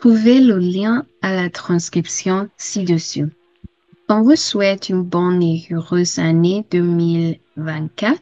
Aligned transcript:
Trouvez 0.00 0.40
le 0.40 0.58
lien 0.58 1.04
à 1.20 1.34
la 1.34 1.50
transcription 1.50 2.48
ci-dessus. 2.56 3.26
On 4.08 4.22
vous 4.22 4.34
souhaite 4.34 4.88
une 4.88 5.02
bonne 5.02 5.42
et 5.42 5.66
heureuse 5.70 6.18
année 6.18 6.64
2024. 6.70 8.18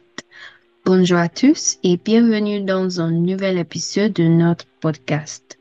Bonjour 0.83 1.17
à 1.17 1.29
tous 1.29 1.77
et 1.85 1.95
bienvenue 1.95 2.59
dans 2.59 2.99
un 2.99 3.11
nouvel 3.11 3.57
épisode 3.57 4.11
de 4.11 4.25
notre 4.25 4.65
podcast. 4.81 5.57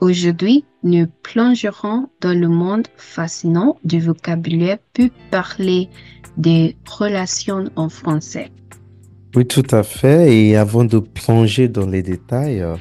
Aujourd'hui, 0.00 0.64
nous 0.84 1.06
plongerons 1.22 2.08
dans 2.22 2.40
le 2.40 2.48
monde 2.48 2.88
fascinant 2.96 3.78
du 3.84 4.00
vocabulaire 4.00 4.78
pour 4.94 5.10
parler 5.30 5.90
des 6.38 6.78
relations 6.86 7.64
en 7.76 7.90
français. 7.90 8.50
Oui, 9.36 9.46
tout 9.46 9.66
à 9.70 9.82
fait. 9.82 10.34
Et 10.34 10.56
avant 10.56 10.84
de 10.84 10.98
plonger 10.98 11.68
dans 11.68 11.86
les 11.86 12.02
détails, 12.02 12.62
euh, 12.62 12.76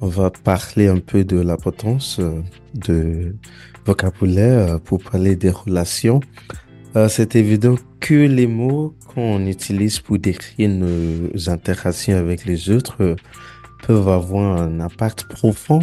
on 0.00 0.08
va 0.08 0.30
parler 0.30 0.88
un 0.88 0.98
peu 0.98 1.24
de 1.24 1.38
l'importance 1.38 2.18
euh, 2.20 2.42
de 2.74 3.34
vocabulaire 3.84 4.74
euh, 4.74 4.78
pour 4.78 5.02
parler 5.02 5.36
des 5.36 5.50
relations. 5.50 6.20
C'est 7.10 7.36
évident 7.36 7.74
que 8.00 8.14
les 8.14 8.46
mots 8.46 8.94
qu'on 9.08 9.46
utilise 9.46 9.98
pour 9.98 10.18
décrire 10.18 10.70
nos 10.70 11.50
interactions 11.50 12.16
avec 12.16 12.46
les 12.46 12.70
autres 12.70 13.16
peuvent 13.86 14.08
avoir 14.08 14.62
un 14.62 14.80
impact 14.80 15.24
profond 15.24 15.80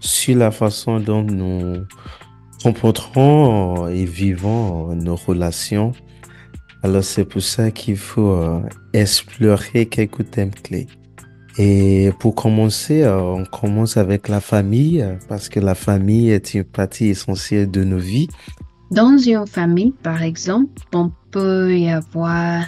sur 0.00 0.36
la 0.36 0.50
façon 0.50 0.98
dont 0.98 1.22
nous 1.22 1.84
comporterons 2.60 3.86
et 3.86 4.04
vivons 4.04 4.92
nos 4.96 5.14
relations 5.14 5.92
alors 6.84 7.02
c'est 7.02 7.24
pour 7.24 7.42
ça 7.42 7.72
qu'il 7.72 7.96
faut 7.96 8.36
euh, 8.36 8.60
explorer 8.92 9.86
quelques 9.86 10.30
thèmes 10.30 10.52
clés. 10.54 10.86
Et 11.60 12.12
pour 12.20 12.36
commencer, 12.36 13.02
euh, 13.02 13.20
on 13.20 13.44
commence 13.44 13.96
avec 13.96 14.28
la 14.28 14.40
famille, 14.40 15.04
parce 15.28 15.48
que 15.48 15.58
la 15.58 15.74
famille 15.74 16.30
est 16.30 16.54
une 16.54 16.62
partie 16.62 17.06
essentielle 17.06 17.68
de 17.68 17.82
nos 17.82 17.98
vies. 17.98 18.28
Dans 18.92 19.18
une 19.18 19.44
famille, 19.44 19.90
par 19.90 20.22
exemple, 20.22 20.70
on 20.94 21.10
peut 21.32 21.76
y 21.76 21.90
avoir 21.90 22.64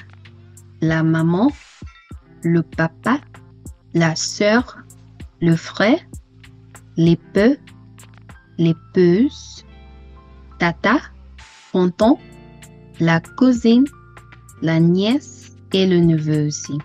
la 0.81 1.05
maman, 1.05 1.53
le 2.43 2.63
papa, 2.63 3.21
la 3.95 4.17
sœur, 4.17 4.79
le 5.41 5.55
frère, 5.55 6.01
les 6.97 7.17
peu, 7.17 7.57
les 8.59 8.75
peuses, 8.93 9.65
tata, 10.59 10.99
tonton, 11.73 12.19
la 12.99 13.21
cousine, 13.21 13.87
la 14.63 14.81
nièce 14.81 15.53
et 15.73 15.87
le 15.87 16.01
neveu 16.01 16.49
aussi. 16.49 16.77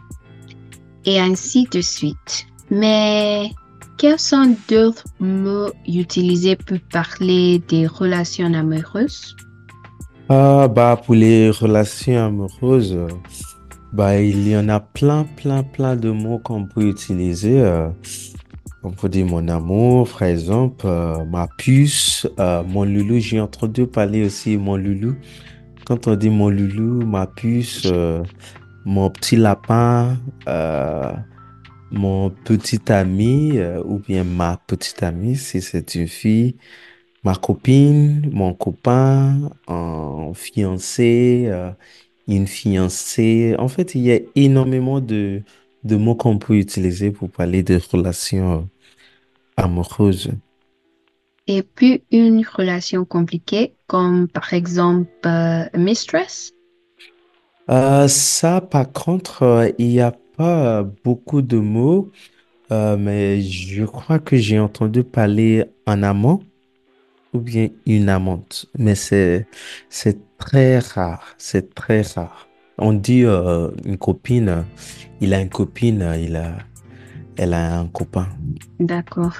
Et 1.05 1.19
ainsi 1.19 1.67
de 1.71 1.81
suite. 1.81 2.47
Mais 2.71 3.51
quels 3.97 4.19
sont 4.19 4.55
d'autres 4.69 5.05
mots 5.19 5.71
utilisés 5.87 6.55
pour 6.55 6.79
parler 6.91 7.59
des 7.67 7.87
relations 7.87 8.53
amoureuses? 8.53 9.35
Ah, 10.27 10.67
bah, 10.67 10.99
pour 11.03 11.15
les 11.15 11.51
relations 11.51 12.25
amoureuses, 12.25 12.97
bah, 13.93 14.19
il 14.19 14.47
y 14.47 14.57
en 14.57 14.67
a 14.69 14.79
plein, 14.79 15.23
plein, 15.23 15.63
plein 15.63 15.95
de 15.95 16.09
mots 16.09 16.39
qu'on 16.39 16.65
peut 16.65 16.89
utiliser. 16.89 17.61
Euh, 17.61 17.87
on 18.83 18.91
peut 18.91 19.07
dire 19.07 19.25
mon 19.25 19.47
amour, 19.47 20.09
par 20.09 20.27
exemple, 20.27 20.87
euh, 20.87 21.23
ma 21.25 21.47
puce, 21.57 22.27
euh, 22.39 22.63
mon 22.63 22.83
loulou. 22.83 23.19
J'ai 23.19 23.39
entendu 23.39 23.87
parler 23.87 24.25
aussi 24.25 24.57
mon 24.57 24.75
loulou. 24.75 25.15
Quand 25.85 26.07
on 26.07 26.15
dit 26.15 26.29
mon 26.29 26.49
loulou, 26.49 27.05
ma 27.05 27.27
puce, 27.27 27.87
mon 28.85 29.09
petit 29.09 29.35
lapin, 29.35 30.17
euh, 30.47 31.11
mon 31.91 32.29
petit 32.29 32.91
ami 32.91 33.57
euh, 33.57 33.81
ou 33.83 33.99
bien 33.99 34.23
ma 34.23 34.57
petite 34.67 35.03
amie 35.03 35.35
si 35.35 35.61
c'est 35.61 35.95
une 35.95 36.07
fille, 36.07 36.55
ma 37.23 37.35
copine, 37.35 38.29
mon 38.31 38.53
copain, 38.53 39.49
un 39.67 40.31
fiancé, 40.33 41.51
une 42.27 42.47
fiancée. 42.47 43.55
En 43.57 43.67
fait, 43.67 43.95
il 43.95 44.01
y 44.01 44.11
a 44.11 44.19
énormément 44.35 44.99
de, 45.01 45.41
de 45.83 45.95
mots 45.95 46.15
qu'on 46.15 46.37
peut 46.37 46.55
utiliser 46.57 47.11
pour 47.11 47.29
parler 47.29 47.63
de 47.63 47.79
relations 47.91 48.69
amoureuses. 49.57 50.31
Et 51.47 51.61
puis 51.61 52.03
une 52.11 52.43
relation 52.43 53.05
compliquée, 53.05 53.75
comme 53.87 54.27
par 54.27 54.53
exemple 54.53 55.09
euh, 55.25 55.65
mistress. 55.77 56.54
Euh, 57.69 58.07
ça, 58.07 58.61
par 58.61 58.91
contre, 58.91 59.43
euh, 59.43 59.69
il 59.77 59.87
n'y 59.87 60.01
a 60.01 60.13
pas 60.37 60.83
beaucoup 61.03 61.41
de 61.41 61.57
mots, 61.57 62.11
mais 62.69 63.41
je 63.41 63.85
crois 63.85 64.19
que 64.19 64.35
j'ai 64.35 64.59
entendu 64.59 65.03
parler 65.03 65.65
un 65.85 66.03
amant 66.03 66.41
ou 67.33 67.39
bien 67.39 67.69
une 67.85 68.09
amante, 68.09 68.65
mais 68.77 68.95
c'est 68.95 69.47
c'est 69.89 70.17
très 70.37 70.79
rare, 70.79 71.35
c'est 71.37 71.73
très 71.73 72.01
rare. 72.01 72.47
On 72.77 72.91
dit 72.91 73.23
une 73.23 73.97
copine, 73.97 74.65
il 75.21 75.33
a 75.33 75.39
une 75.39 75.49
copine, 75.49 76.15
il 76.19 76.35
a, 76.35 76.57
elle 77.37 77.53
a 77.53 77.79
un 77.79 77.87
copain. 77.87 78.27
D'accord. 78.79 79.35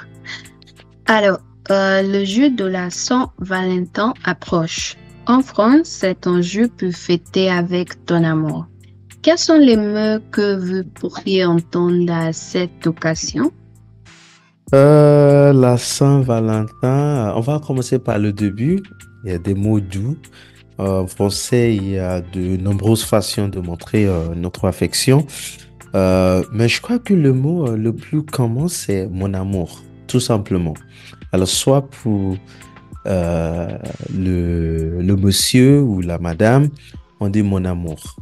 Alors, 1.08 1.40
euh, 1.72 2.02
le 2.02 2.26
jeu 2.26 2.50
de 2.50 2.66
la 2.66 2.90
Saint-Valentin 2.90 4.14
approche. 4.24 4.98
En 5.28 5.42
France, 5.42 5.86
c'est 5.86 6.28
un 6.28 6.42
jeu 6.42 6.68
pour 6.68 6.94
fêter 6.94 7.50
avec 7.50 8.06
ton 8.06 8.24
amour. 8.24 8.68
Quels 9.24 9.40
sont 9.40 9.58
les 9.58 9.76
mots 9.76 10.24
que 10.32 10.56
vous 10.56 10.88
pourriez 10.88 11.44
entendre 11.46 12.14
à 12.14 12.32
cette 12.32 12.86
occasion? 12.86 13.52
Euh, 14.76 15.52
la 15.52 15.80
Saint-Valentin, 15.80 17.34
on 17.36 17.40
va 17.40 17.60
commencer 17.60 17.98
par 17.98 18.20
le 18.20 18.34
début. 18.34 18.84
Il 19.24 19.32
y 19.32 19.34
a 19.34 19.40
des 19.40 19.56
mots 19.56 19.80
doux. 19.80 20.16
Euh, 20.80 21.02
en 21.02 21.08
français, 21.08 21.76
il 21.76 21.90
y 21.90 21.98
a 21.98 22.22
de 22.22 22.58
nombreuses 22.58 23.04
façons 23.04 23.48
de 23.48 23.60
montrer 23.60 24.08
notre 24.36 24.66
affection. 24.66 25.26
mais 25.96 26.68
je 26.68 26.82
crois 26.82 27.00
que 27.00 27.16
le 27.16 27.34
mot 27.34 27.76
le 27.76 27.94
plus 27.94 28.22
commun, 28.22 28.68
c'est 28.68 29.08
mon 29.08 29.34
amour, 29.34 29.82
tout 30.06 30.20
simplement. 30.20 30.76
Alors, 31.32 31.48
soit 31.48 31.90
pour 31.90 32.38
euh, 33.06 33.78
le, 34.14 35.02
le, 35.02 35.16
monsieur 35.16 35.82
ou 35.82 36.02
la 36.02 36.18
madame, 36.18 36.70
on 37.20 37.30
dit 37.30 37.44
mon 37.44 37.64
amour. 37.66 38.16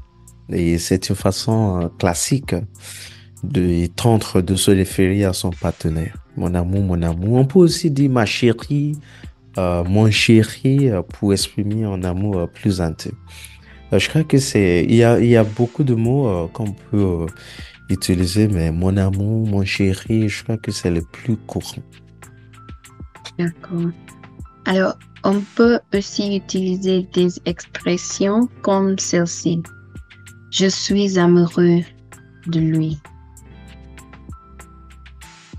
Et 0.49 0.77
c'est 0.77 1.09
une 1.09 1.15
façon 1.15 1.81
euh, 1.81 1.87
classique 1.97 2.55
de 3.43 3.85
tendre 3.87 4.41
de 4.41 4.55
se 4.55 4.71
référer 4.71 5.23
à 5.23 5.33
son 5.33 5.51
partenaire. 5.51 6.17
Mon 6.35 6.53
amour, 6.53 6.81
mon 6.81 7.01
amour. 7.01 7.33
On 7.33 7.45
peut 7.45 7.59
aussi 7.59 7.91
dire 7.91 8.09
ma 8.09 8.25
chérie, 8.25 8.97
euh, 9.57 9.83
mon 9.83 10.09
chéri 10.11 10.89
pour 11.13 11.33
exprimer 11.33 11.85
un 11.85 12.03
amour 12.03 12.49
plus 12.49 12.81
intime. 12.81 13.17
je 13.91 14.09
crois 14.09 14.23
que 14.23 14.37
c'est, 14.37 14.85
il 14.87 14.95
y 14.95 15.03
a, 15.03 15.19
il 15.19 15.27
y 15.27 15.37
a 15.37 15.43
beaucoup 15.43 15.83
de 15.83 15.95
mots 15.95 16.49
qu'on 16.53 16.71
peut 16.71 17.25
utiliser, 17.89 18.47
mais 18.47 18.71
mon 18.71 18.97
amour, 18.97 19.47
mon 19.47 19.63
chéri, 19.63 20.27
je 20.27 20.43
crois 20.43 20.57
que 20.57 20.71
c'est 20.71 20.91
le 20.91 21.01
plus 21.01 21.37
courant. 21.37 21.83
D'accord. 23.37 23.91
Alors, 24.65 24.97
on 25.23 25.41
peut 25.55 25.79
aussi 25.93 26.37
utiliser 26.37 27.07
des 27.13 27.29
expressions 27.45 28.47
comme 28.61 28.97
celle-ci. 28.97 29.61
Je 30.51 30.67
suis 30.67 31.17
amoureux 31.17 31.81
de 32.47 32.59
lui. 32.59 32.97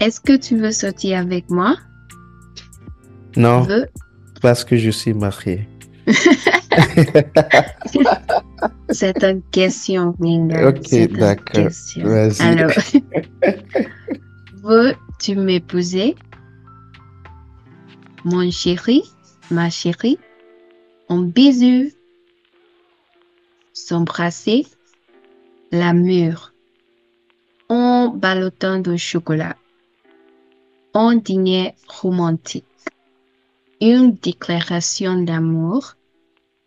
Est-ce 0.00 0.20
que 0.20 0.36
tu 0.36 0.56
veux 0.56 0.72
sortir 0.72 1.18
avec 1.18 1.48
moi? 1.50 1.76
Non, 3.36 3.66
parce 4.40 4.64
que 4.64 4.76
je 4.76 4.90
suis 4.90 5.14
marié. 5.14 5.68
C'est 8.90 9.24
une 9.24 9.42
question, 9.50 10.14
Linda. 10.20 10.68
Ok, 10.68 10.90
d'accord. 11.12 11.68
Alors, 12.40 12.70
veux-tu 14.62 15.36
m'épouser? 15.36 16.16
Mon 18.24 18.50
chéri, 18.50 19.02
ma 19.50 19.68
chérie, 19.68 20.18
un 21.10 21.22
bisou, 21.22 21.90
s'embrasser, 23.74 24.66
l'amour, 25.70 26.52
en 27.68 28.08
ballotant 28.08 28.78
de 28.78 28.96
chocolat, 28.96 29.56
un 30.94 31.16
dîner 31.16 31.74
romantique, 31.86 32.64
une 33.80 34.14
déclaration 34.14 35.22
d'amour, 35.22 35.94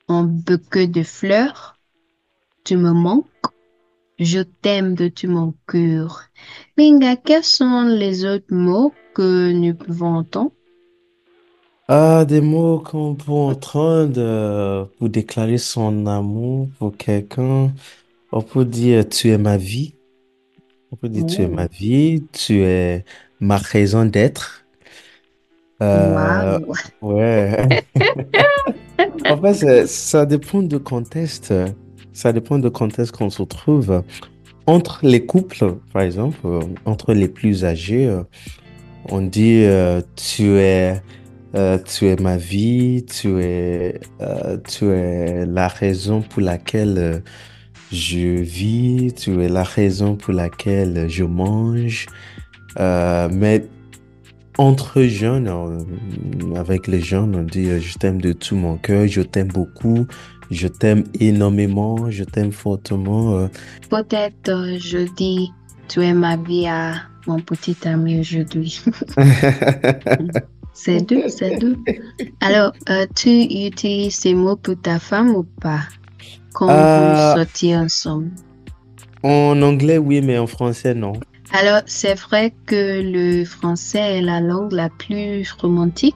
un 0.07 0.23
bouquet 0.23 0.87
de 0.87 1.01
fleurs, 1.01 1.79
tu 2.63 2.77
me 2.77 2.91
manques, 2.91 3.25
je 4.19 4.41
t'aime 4.41 4.93
de 4.93 5.07
tout 5.07 5.27
mon 5.27 5.55
cœur. 5.67 6.23
Linga, 6.77 7.15
quels 7.15 7.43
sont 7.43 7.83
les 7.83 8.25
autres 8.25 8.53
mots 8.53 8.93
que 9.15 9.51
nous 9.51 9.73
pouvons 9.73 10.17
entendre? 10.17 10.51
Ah, 11.87 12.25
des 12.27 12.41
mots 12.41 12.79
qu'on 12.79 13.15
peut 13.15 13.31
entendre 13.31 14.89
pour 14.97 15.09
déclarer 15.09 15.57
son 15.57 16.05
amour 16.05 16.67
pour 16.79 16.95
quelqu'un. 16.97 17.71
On 18.31 18.41
peut 18.41 18.65
dire 18.65 19.07
tu 19.07 19.29
es 19.29 19.37
ma 19.37 19.55
vie. 19.57 19.93
On 20.91 20.97
peut 20.97 21.07
dire 21.07 21.25
tu 21.25 21.41
es 21.41 21.47
ma 21.47 21.67
vie, 21.67 22.23
tu 22.33 22.61
es 22.61 23.05
ma 23.39 23.57
raison 23.57 24.03
d'être. 24.05 24.65
Euh, 25.81 26.59
Waouh. 26.59 27.13
ouais. 27.13 27.83
En 29.29 29.37
fait, 29.41 29.53
c'est- 29.53 29.87
ça 29.87 30.25
dépend 30.25 30.61
de 30.63 30.77
contexte. 30.77 31.53
Ça 32.13 32.33
dépend 32.33 32.57
de 32.59 32.69
contexte 32.69 33.15
qu'on 33.15 33.29
se 33.29 33.43
trouve. 33.43 34.01
Entre 34.65 34.99
les 35.03 35.25
couples, 35.25 35.75
par 35.93 36.01
exemple, 36.01 36.37
euh, 36.45 36.61
entre 36.85 37.13
les 37.13 37.27
plus 37.27 37.63
âgés, 37.63 38.07
euh, 38.07 38.23
on 39.09 39.21
dit 39.21 39.63
euh, 39.63 40.01
tu 40.15 40.57
es, 40.57 41.01
euh, 41.57 41.79
tu 41.79 42.05
es 42.05 42.15
ma 42.17 42.37
vie, 42.37 43.03
tu 43.05 43.41
es, 43.41 43.99
euh, 44.21 44.57
tu 44.57 44.85
es 44.85 45.45
la 45.45 45.67
raison 45.67 46.21
pour 46.21 46.41
laquelle 46.43 46.97
euh, 46.97 47.19
je 47.91 48.41
vis, 48.41 49.13
tu 49.15 49.41
es 49.41 49.49
la 49.49 49.63
raison 49.63 50.15
pour 50.15 50.33
laquelle 50.33 51.09
je 51.09 51.23
mange. 51.23 52.05
Euh, 52.79 53.27
mais 53.31 53.65
entre 54.59 55.01
jeunes, 55.03 55.51
avec 56.55 56.87
les 56.87 57.01
jeunes, 57.01 57.35
on 57.35 57.43
dit 57.43 57.79
je 57.79 57.97
t'aime 57.97 58.21
de 58.21 58.33
tout 58.33 58.55
mon 58.55 58.77
cœur, 58.77 59.07
je 59.07 59.21
t'aime 59.21 59.47
beaucoup, 59.47 60.05
je 60.51 60.67
t'aime 60.67 61.05
énormément, 61.19 62.11
je 62.11 62.23
t'aime 62.23 62.51
fortement. 62.51 63.47
Peut-être 63.89 64.77
je 64.79 65.11
dis, 65.15 65.51
tu 65.87 66.03
es 66.03 66.13
ma 66.13 66.37
vie 66.37 66.67
à 66.67 66.93
mon 67.25 67.39
petit 67.39 67.77
ami 67.85 68.19
aujourd'hui. 68.19 68.79
C'est 70.79 71.01
deux, 71.01 71.27
c'est 71.27 71.57
deux. 71.57 71.75
Alors, 72.39 72.71
euh, 72.89 73.05
tu 73.15 73.29
utilises 73.41 74.15
ces 74.15 74.33
mots 74.33 74.55
pour 74.55 74.79
ta 74.79 74.99
femme 74.99 75.35
ou 75.35 75.43
pas? 75.61 75.81
Quand 76.53 76.83
vous 76.83 77.13
Euh, 77.13 77.33
sortez 77.35 77.75
ensemble. 77.75 78.31
en 79.23 79.61
anglais, 79.61 79.97
oui, 79.97 80.21
mais 80.21 80.37
en 80.37 80.47
français, 80.47 80.93
non. 80.93 81.13
Alors, 81.51 81.81
c'est 81.85 82.15
vrai 82.15 82.53
que 82.65 83.01
le 83.01 83.45
français 83.45 84.17
est 84.17 84.21
la 84.21 84.39
langue 84.41 84.71
la 84.73 84.89
plus 84.89 85.51
romantique? 85.53 86.15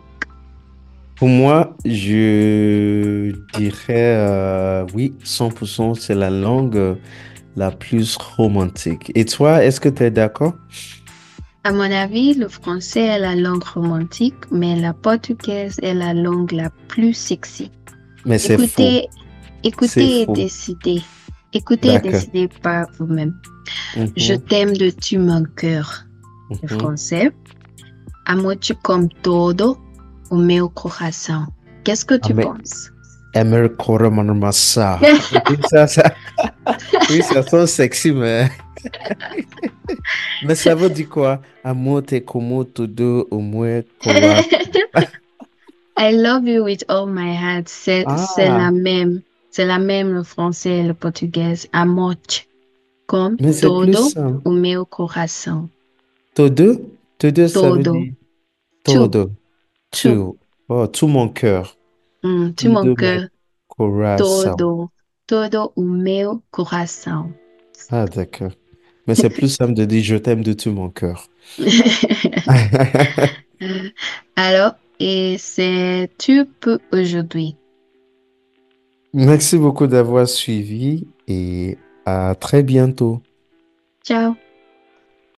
Pour 1.15 1.29
moi, 1.29 1.75
je 1.85 3.31
dirais 3.57 4.15
euh, 4.17 4.85
oui, 4.93 5.13
100%, 5.23 5.93
c'est 5.95 6.15
la 6.15 6.29
langue 6.29 6.97
la 7.55 7.71
plus 7.71 8.17
romantique. 8.17 9.11
Et 9.15 9.25
toi, 9.25 9.63
est-ce 9.63 9.79
que 9.79 9.89
tu 9.89 10.03
es 10.03 10.11
d'accord? 10.11 10.53
À 11.63 11.71
mon 11.71 11.91
avis, 11.91 12.33
le 12.33 12.47
français 12.47 13.01
est 13.01 13.19
la 13.19 13.35
langue 13.35 13.63
romantique, 13.63 14.33
mais 14.49 14.79
la 14.79 14.93
portugaise 14.93 15.77
est 15.83 15.93
la 15.93 16.11
langue 16.11 16.51
la 16.53 16.71
plus 16.87 17.13
sexy. 17.13 17.69
Mais 18.25 18.39
c'est 18.39 18.57
faux. 18.57 19.07
Écoutez, 19.63 20.21
et 20.21 20.25
faux. 20.25 20.33
décidez. 20.33 21.03
Écoutez 21.53 21.93
et 21.93 21.99
décidez 21.99 22.47
par 22.47 22.87
vous-même. 22.97 23.35
Mhm, 23.95 24.11
Je 24.17 24.33
t'aime 24.33 24.75
de 24.75 24.89
tout 24.89 25.19
mon 25.19 25.43
cœur. 25.55 26.05
Le 26.49 26.57
mhm. 26.63 26.79
français. 26.79 27.31
Amo-te 28.25 28.73
comme 28.81 29.07
todo 29.21 29.77
o 30.31 30.37
meu 30.37 30.67
coração. 30.69 31.45
Qu'est-ce 31.83 32.05
que 32.05 32.15
tu 32.15 32.33
penses? 32.33 32.91
Ça, 35.69 35.87
ça, 35.87 36.13
oui, 37.09 37.21
ça 37.21 37.43
sonne 37.43 37.67
sexy, 37.67 38.11
mais... 38.11 38.49
mais 40.43 40.55
ça 40.55 40.75
veut 40.75 40.89
dire 40.89 41.09
quoi? 41.09 41.41
Como 42.25 42.63
todo. 42.65 43.27
I 45.97 46.11
love 46.13 46.47
you 46.47 46.63
with 46.63 46.83
all 46.89 47.05
my 47.05 47.33
heart. 47.35 47.67
C'est 47.67 48.05
c'est 48.35 48.47
Ah, 48.47 48.57
la 48.57 48.71
même. 48.71 49.21
C'est 49.51 49.65
la 49.65 49.79
même 49.79 50.13
le 50.13 50.23
français 50.23 50.79
et 50.79 50.83
le 50.83 50.93
portugais. 50.93 51.67
Amo-te 51.73 52.45
comme 53.05 53.35
mais 53.39 53.59
todo 53.59 53.93
simple. 54.09 54.41
o 54.45 54.51
meu 54.51 54.85
coração. 54.85 55.69
Todo? 56.33 56.79
Todo, 57.17 57.47
ça 57.49 57.61
veut 57.61 57.83
Todo. 57.83 57.91
dire 57.99 58.13
Tout. 58.83 58.93
todo. 58.93 59.31
Tout. 59.91 60.01
Tout. 60.01 60.37
Oh, 60.69 60.87
tout 60.87 61.07
mon 61.07 61.27
cœur. 61.27 61.75
Hum, 62.23 62.53
tout 62.55 62.69
mon 62.69 62.95
cœur. 62.95 63.27
coração. 63.67 64.55
Todo. 64.55 64.91
Todo 65.27 65.71
o 65.75 65.81
meu 65.81 66.41
coração. 66.51 67.33
Ah, 67.89 68.05
d'accord. 68.05 68.53
Mais 69.07 69.15
c'est 69.15 69.29
plus 69.29 69.49
simple 69.49 69.73
de 69.73 69.85
dire 69.85 70.03
je 70.03 70.15
t'aime 70.15 70.43
de 70.43 70.53
tout 70.53 70.71
mon 70.71 70.89
cœur. 70.89 71.27
Alors, 74.35 74.73
et 74.99 75.37
c'est 75.39 76.09
tout 76.17 76.47
pour 76.59 76.77
aujourd'hui. 76.91 77.55
Merci 79.13 79.57
beaucoup 79.57 79.87
d'avoir 79.87 80.27
suivi 80.27 81.07
et 81.27 81.77
à 82.05 82.35
très 82.39 82.63
bientôt. 82.63 83.21
Ciao. 84.03 84.35